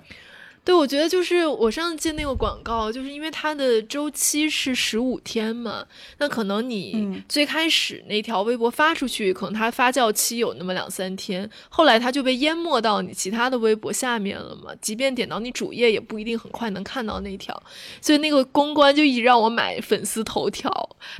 [0.65, 5.85] 对，我觉得就是我上次接那个广告，就是因为它的周期是十五天嘛，
[6.17, 14.71] 那可能你最开始那条微博发出去，可能它发酵期有那么两三天，后来它就被淹没到你其他的微博下面了嘛。
[14.81, 17.63] 即便点到你主页，也不一定很快能看到那条。
[18.01, 20.71] 所以那个公关就一直让我买粉丝头条，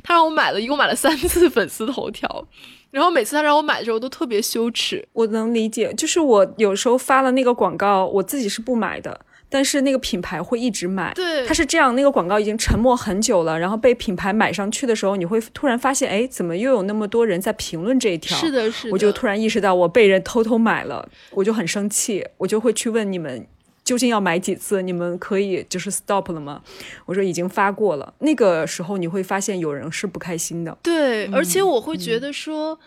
[0.01, 2.47] 他让我买了一共买了三次粉丝头条。
[2.89, 9.19] 然后每次他让我买的时候都特别羞耻，我能理解，就是我有时候发了那个广告，我自己是不买的，
[9.55, 11.13] 但是那个品牌会一直买。
[11.13, 18.37] 对，它是这样，那个广告已经沉默很久了，然后被品牌买上去的时候，你会突然发现，哎，怎么又有那么多人在评论这一条？
[18.37, 18.91] 是的，是的。
[18.91, 23.47] 我就突然意识到我被人偷偷买了，我就很生气，我就会去问你们。
[23.85, 24.81] 究竟要买几次？
[24.81, 26.59] 你们可以就是 stop 了吗？
[27.05, 28.13] 我说已经发过了。
[28.17, 30.75] 那个时候你会发现有人是不开心的。
[30.81, 32.79] 对，而且我会觉得说，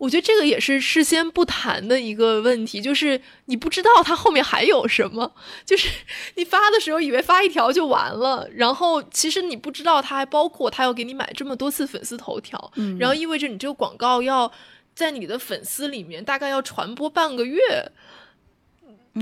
[0.00, 5.30] 我觉得这个也是事先不谈的一个问题，就是你不知道它后面还有什么。
[5.66, 5.90] 就是
[6.36, 14.50] 你发的时候以为发一条就完了，然后其实你不知道它还包括他要给你买这么多次粉丝头条，然后意味着你这个广告要
[14.94, 17.60] 在你的粉丝里面大概要传播半个月。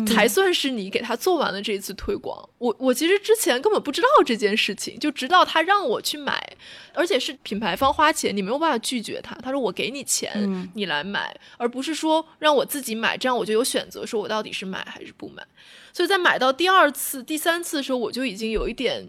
[0.06, 2.46] 才算是你给他做完了这一次推广。
[2.58, 6.38] 我我其实之前根本不知道这件事情，就直到他让我去买，
[6.92, 9.34] 而且是品牌方花钱，你没有办法拒绝他。
[9.36, 15.42] 他说我给你钱，你来买，而不是说让我自己买，这样我就有选择，说我到底是买还是不买。
[15.92, 19.08] 所以在买到第二次、第三次的时候，我就已经有一点，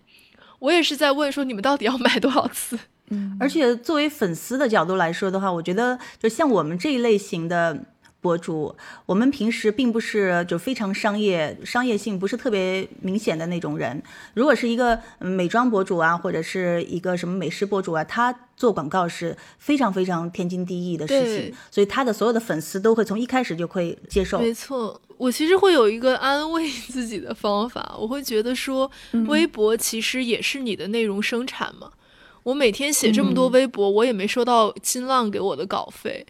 [0.59, 2.79] 我也是在问说你们到底要买多少次？
[3.09, 7.83] 嗯，而且作为粉丝的角度来说的话，我觉得就像我们这一类型的。
[8.21, 14.01] 博主，我们平时并不是就非常商业，商业性不是特别明显的那种人。
[14.33, 24.39] 如果是一个美妆博主啊，或者是一个什么美食博主啊，他做广告是非常非常天经地义的事情，所以他的所有的粉丝都会从一开始就会接受。
[24.39, 28.91] 没错，我其实会有一个安慰 自己的方法，我会觉得说，
[29.27, 31.91] 微博其实也是你的内容生产嘛。
[32.43, 36.25] 我每天写这么多微博，我也没收到新浪给我的稿费。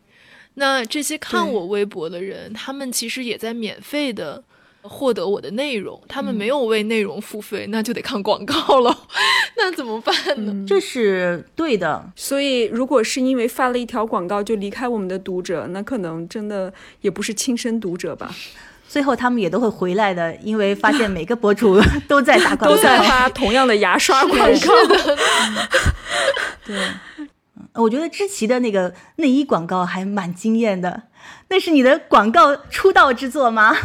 [0.56, 4.44] 那这些看我微博的人，他们其实也在免费的
[4.82, 9.06] 获得我的内容，他们没有为内容付费，那就得看广告了，
[9.56, 10.14] 那怎么办
[10.46, 10.66] 呢？
[10.68, 12.12] 这是对的。
[12.16, 18.34] 所以，如果是因为发了一条广告就离开我们的读者，那可能真的也不是亲生读者吧。
[18.90, 24.74] 最后他们也都会回来的，因为发现每个博主 都在打广告，都在发同样的牙刷广告。
[26.66, 26.76] 对。
[27.74, 31.04] 我觉得知奇的那个内衣广告还蛮惊艳的，
[31.50, 33.76] 那是你的广告出道之作吗？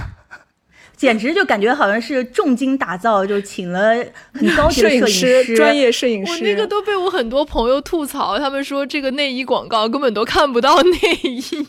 [0.97, 3.95] 简直就感觉好像是重金打造，就请了
[4.33, 6.33] 很高级的摄影师、专业摄影师。
[6.33, 11.67] 我那个都被我很多朋友吐槽，他们说这个内衣广告根本都看不到内衣。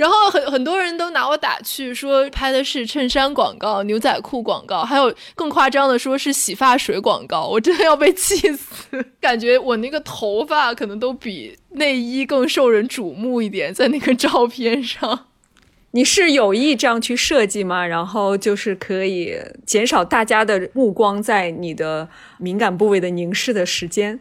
[0.00, 9.04] 然后很很多人都拿我打趣，说拍的是衬衫广告、牛仔裤广告，还有更夸张的说是洗发水广告，我真的要被气死！
[9.20, 15.26] 感觉我那个头发可能都比内衣更受人瞩目一点，在那个照片上。
[15.92, 17.86] 你是有意这样去设计吗？
[17.86, 19.36] 然后就是可以
[19.66, 22.08] 减少大家的目光在你的
[22.38, 24.18] 敏感部位的凝视的时间？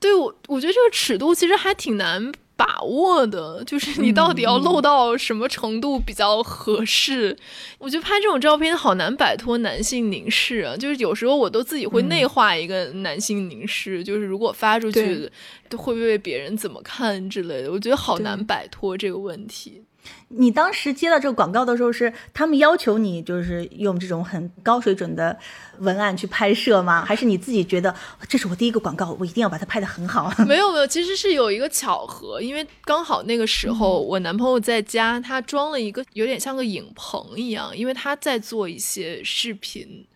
[0.00, 2.32] 对我，我觉得这个尺度其实还挺难。
[2.60, 7.34] 把握的就是你到底要露到什么程度比较合适？
[7.78, 10.76] 我觉得拍这种照片好难摆脱男性凝视啊！
[10.76, 15.30] 就是有时候我都自己会内化一个男性凝视，就是如果发出去
[15.70, 19.82] 会不会被别人怎么看之类的，我觉得好难摆脱这个问题。
[20.28, 25.36] 你当时接到这个广告的时候，是他们要求你就是用这种很高水准的
[25.78, 27.04] 文案去拍摄吗？
[27.04, 27.94] 还是你自己觉得
[28.28, 30.32] 这是我第一个广告，我一定要把它拍得很好？
[30.46, 40.06] 没有没有，其实是有一个巧合，因为刚好那个时候我男朋友在家，他装了一个有点像个影棚一样，因为他在做一些视频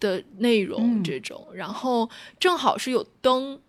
[0.00, 3.60] 的内容这种，然后正好是有灯，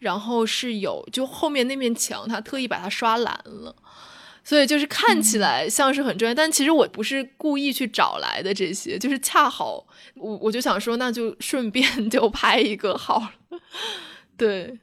[0.00, 3.76] 然后是有就后面那面墙，他特意把它刷蓝了。
[4.44, 13.58] 所以就是看起来像是很专业，但其实我不是故意去找来的这些，就是恰好我我就想说，那就顺便 就拍一个好了。
[14.36, 14.78] 对，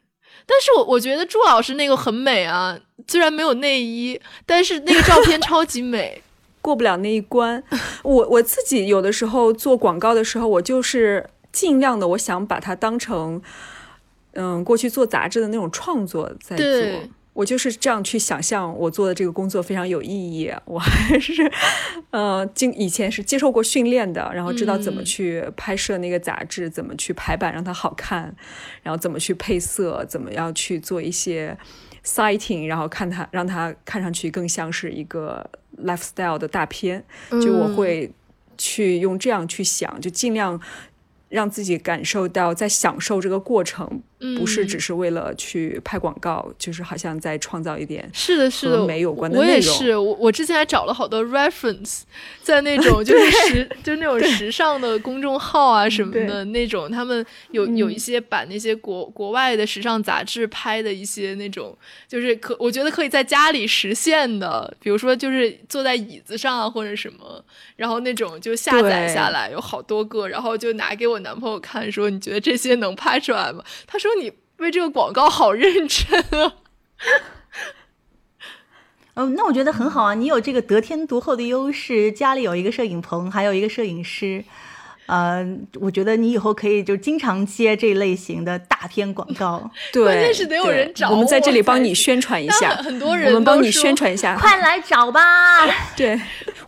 [0.46, 6.22] 但是我我觉得朱老师那个很美啊，虽然没有内衣，但是那个照片超级美。
[6.62, 7.64] 过不了那一关。
[8.04, 13.42] 我我自己有的时候做广告的时候，我就是尽量的，我想把它当成，
[14.34, 17.12] 嗯，过去做杂志的那种创作在做。
[17.42, 20.54] 对我就是这样去想象，我做的这个工作非常有意义。
[20.66, 21.52] 我还是，
[22.12, 28.36] 呃，经以前是接受过训练的，然后知道怎么嗯去拍摄那个杂志，怎么去排版让它好看，
[28.84, 31.58] 然后怎么去配色，怎么样去做一些
[32.06, 35.50] sighting，然后看它让它看上去更像是一个
[35.84, 37.04] lifestyle 的大片。
[37.32, 38.12] 就我嗯会
[38.58, 40.62] 去用这样去想，就尽量
[41.30, 44.04] 让自己感受到在享受这个过程，
[44.38, 44.80] 不是只嗯。
[44.80, 52.02] 是为了去拍广告，就是好像在创造一点是的，是的，和美有关的我内容也是，我我之前还找了好多 reference，
[52.42, 67.44] 在那种 就是时就那种时尚的公众号啊什么的那种，他们有有一些把那些国国外的时尚杂志拍的一些那种，就是可我觉得可以在家里实现的，比如说就是坐在椅子上啊或者什么，
[67.76, 73.64] 然后那种就下载下来有好多个，然后就拿给我男朋友看，说你觉得这些能拍出来吗？
[73.88, 76.54] 他说你为这个广告好认真啊。
[79.16, 84.44] 嗯， 那我觉得很好啊，你有这个得天独厚的优势，家里有一个摄影棚，还有一个摄影师，
[85.08, 85.46] 呃，
[85.80, 89.70] 我觉得你以后可以就经常接这类型的大片广告。
[89.92, 94.38] 对，关键是得有人找我们在这里帮你宣传一下， 很很多人我们帮你宣传一下。
[94.38, 95.66] 快来找吧！
[95.98, 96.20] 对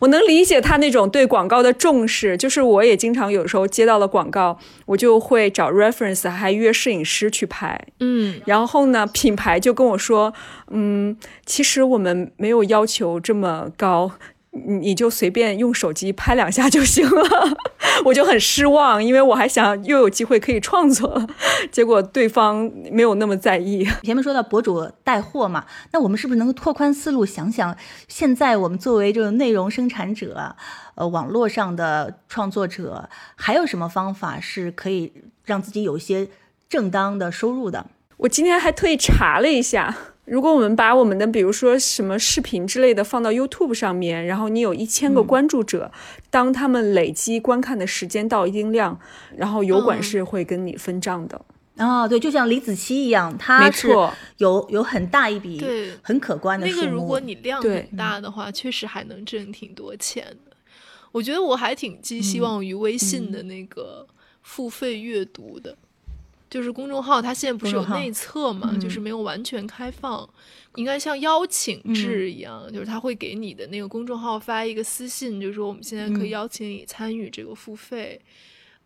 [0.03, 7.79] 我能理解他那种对广告的重视，就是我也经常有时候接到了广告，我就会找 reference，还约摄影师去拍。
[8.01, 10.33] 嗯，然后呢，品牌就跟我说，
[10.71, 14.11] 嗯，其实我们没有要求这么高，
[14.53, 17.57] 你你就随便用手机拍两下就行了。
[18.05, 21.27] 我就很失望，因为我还想又有机会可以创作，
[21.71, 23.85] 结果对方没有那么在意。
[24.01, 27.77] 前面说到博主带货嘛，那我们是不是能够拓宽思路，想想
[28.07, 30.55] 现在我们作为这种内容生产者，
[30.95, 35.13] 呃，网络上的创作者，还有什么方法是可以
[35.45, 36.27] 让自己有一些
[36.67, 37.85] 正当的收入的？
[38.17, 39.95] 我今天还特意查了一下，
[40.25, 45.91] 如果我们把我们的比如说什么视频之类的放到 YouTube 上面，然后你有一千个关注者，
[46.29, 48.97] 当他们累积观看的时间到一定量，
[49.35, 50.03] 然后油管嗯。
[50.03, 51.41] 是会跟你分账的。
[51.75, 54.13] 啊、对，就像李子柒一样，他没是错。
[54.37, 55.91] 有有很大一笔对。
[56.03, 56.85] 很可观的那数目。
[56.85, 60.55] 个如果你量很大的话，确实还能挣挺多钱的。
[61.11, 64.07] 我觉得我还挺寄希望于微信的那个
[64.41, 65.75] 付费阅读的，
[66.53, 70.29] 就是公众号它现在不是有内测嘛，就是没有完全开放，
[70.75, 78.21] 应该像邀请制一样，就是他会给你的那个公众号发一个私信，就是说我们现在可以邀请你参与这个付费。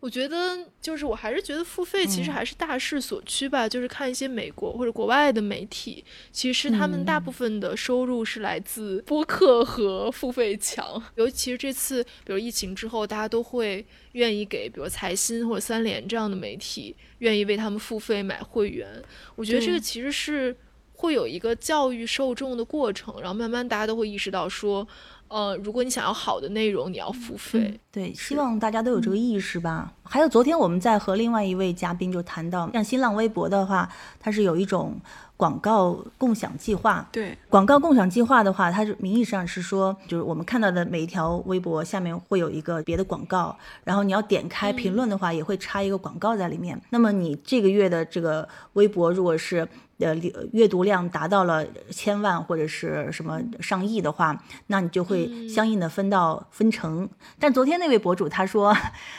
[0.00, 3.68] 我觉得就是，我还是觉得付费其实还是大势所趋吧。
[3.68, 11.02] 就是看一些美国或者国外的媒体，其实他们大部分的收入是来自播客和付费墙。
[11.16, 19.02] 尤其是这次，比如疫情之后，大家都会愿意给，比如财新或者三联这样的媒体，愿意为他们付费买会员。
[19.34, 20.56] 我觉得这个其实是
[20.92, 24.86] 会有一个教育受众的过程，然后慢慢大家都会意识到说，
[25.28, 27.78] 呃，如果你想要好的内容，你要付费。
[27.92, 29.92] 对，希望大家都有这个意识吧。
[30.02, 34.98] 还有昨天我们在和另外一位嘉宾就谈到，像新浪微博的话，它是有一种
[35.36, 37.06] 广告共享计划。
[37.12, 43.54] 对，广告共享计划的话，它是名义上是说，就是我们看到的每一条微博下面会有一个别的广告，
[43.84, 46.80] 然后你要点开评论的话，也会插一个广告在里面。
[46.90, 49.68] 那么你这个月的这个微博如果是
[49.98, 50.14] 呃
[50.52, 57.08] 阅读量达到了千万或者是什么上亿的话，那你就会相应的分到分成。
[57.38, 58.76] 但昨天那位博主他说，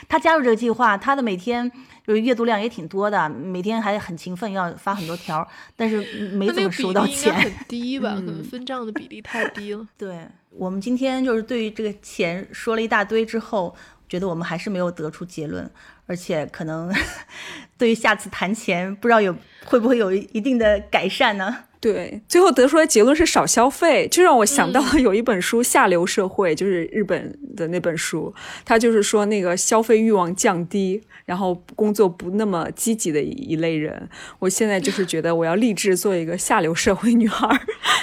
[0.08, 1.70] 他加入这个计划，他的每天
[2.06, 6.00] 就是阅读量也挺多的，每天还很勤奋，要发很多条，但是
[6.32, 7.34] 没怎么收到钱。
[7.34, 8.14] 很低吧？
[8.14, 9.86] 可能分账的比例太低了。
[9.96, 13.74] 对我们今天就是对于这个钱说了一大堆之后，
[14.08, 15.70] 觉得我们还是没有得出结论，
[16.10, 16.92] 而且可能
[17.78, 19.32] 对于下次谈钱，不知道有
[19.64, 21.56] 会不会有一定的改善呢？
[21.80, 28.34] 对，最后得出来结论是少消费，就让我想到了有一本书《下流社会》，就是日本的那本书，
[28.64, 34.10] 它就是说那个消费欲望降低，然后工作不那么积极的一类人。
[34.40, 37.60] 我现在就是觉得我要立志做一个下流社会女孩儿，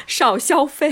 [0.07, 0.89] 少消费。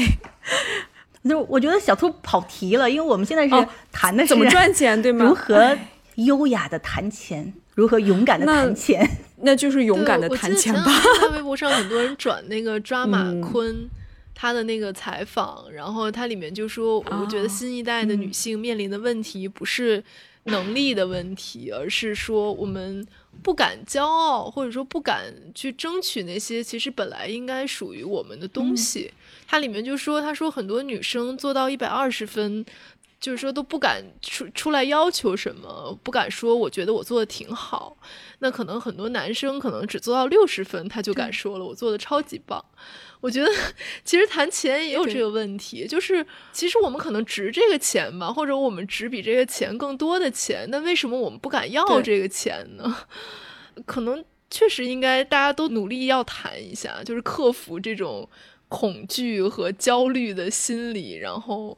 [1.28, 5.26] 就我觉得小兔跑题了，因为我们现在是哦谈的是怎么赚钱，对吗？
[5.26, 5.76] 如何
[6.16, 9.10] 优雅的谈钱，如何勇敢的谈钱。
[9.42, 10.86] 那就是勇敢的谈钱吧。
[11.22, 13.90] 在微博上很多人转那个抓马嗯坤。
[14.38, 20.04] 他的那个采访，然后他里面就说，我觉得哦新一代的女性面临的问题不是
[20.44, 23.08] 能力的问题，而是说我们
[23.42, 29.10] 不敢骄傲，或者说不敢去争取那些其实本来应该属于我们的东西。
[29.48, 32.66] 它里面就说，他说很多女生做到一百二十分。
[33.26, 37.98] 就是说都不敢出出来要求什么，不敢说我觉得我做的挺好。
[38.38, 42.64] 那可能很多男生可能只做到六十分，他就敢说了，我做的超级棒。
[43.22, 43.50] 我觉得
[44.04, 52.96] 其实谈钱也有这个问题，就是其实我们可能值这个钱吧，或者我们值比这个钱更多的钱，那为什么我们不敢要这个钱呢？
[53.88, 58.30] 可能确实应该大家都努力要谈一下，就是克服这种
[58.68, 61.76] 恐惧和焦虑的心理，然后。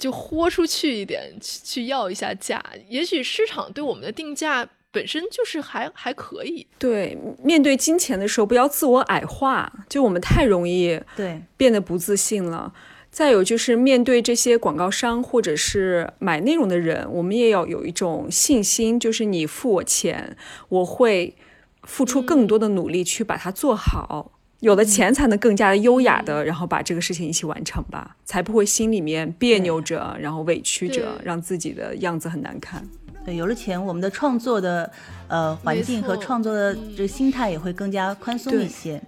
[0.00, 2.60] 就豁出去一点，去去要一下价。
[2.88, 6.66] 也许市场对我们的定价本身就是还还可以。
[6.78, 9.72] 对，面对金钱的时候，不要自我矮化。
[9.88, 12.72] 就我们太容易对变得不自信了。
[13.10, 20.36] 再有就是面对这些广告商或者是买内容的人，我们也要有一种信心，就是你付我钱，
[20.68, 21.36] 我会
[21.82, 24.39] 付出更多的努力去把它做好。
[24.60, 32.86] 有了钱才能更加的优雅的，然后把这个事情一起完成吧，才不会心里面别扭着，然后委屈着，让自己的样子很难看。
[33.24, 34.90] 对，有了钱，我们的创作的
[35.28, 39.00] 呃环境和创作的这个心态也会更加宽松一些。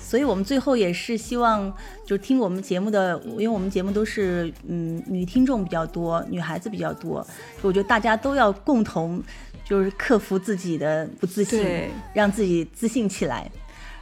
[0.00, 1.72] 所以我们最后也是希望，
[2.04, 7.26] 就是听我们节目的，因为我们节目都是嗯女听众比较多，女孩子比较多，
[7.62, 9.20] 我觉得大家都要共同
[9.64, 13.50] 就是克服自己的不自信，让自己自信起来。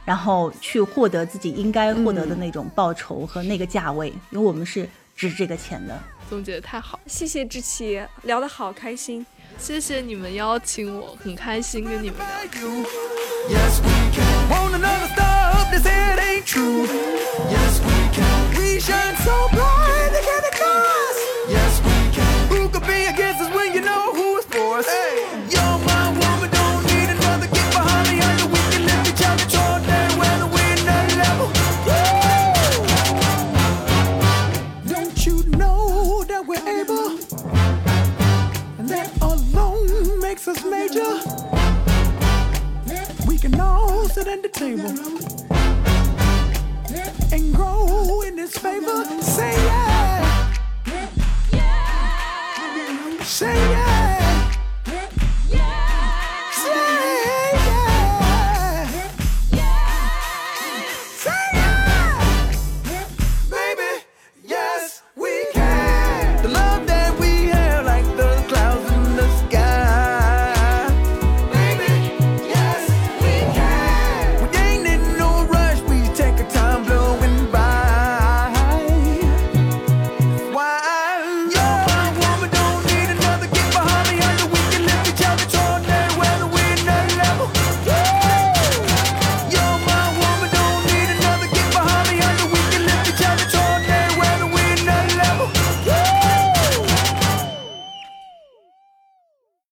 [0.05, 5.99] 然后去获得自己应该获得的那种报酬和那个价位，因为我们是值这个钱的。
[6.29, 9.25] 总结的太好，谢谢志奇，聊得好开心，
[9.57, 12.25] 谢谢你们邀请我，很开心跟你们聊。